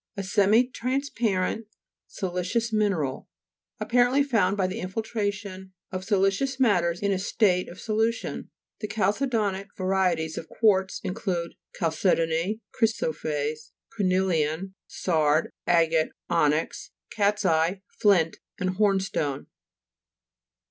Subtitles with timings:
[0.17, 1.67] A semi transparent
[2.07, 3.27] siliceous mineral,
[3.79, 8.49] apparently found by the infiltration of siliceous matters in a state of solution.
[8.79, 17.45] The chalcedo'nic varieties of quartz include Chalce dony, Crysoprase, Cornelian, Sard, Agate, Onyx, Cat' s
[17.45, 19.45] eye, Flint, and Hornstone.